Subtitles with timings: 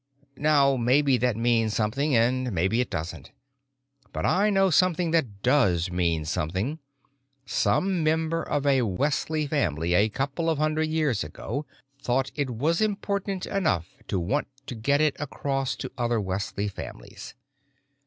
[0.39, 3.29] Now, maybe that means something and maybe it doesn't.
[4.11, 6.79] But I know something that does mean something:
[7.45, 11.67] some member of a Wesley Family a couple of hundred years ago
[12.01, 17.35] thought it was important enough to want to get it across to other Wesley families.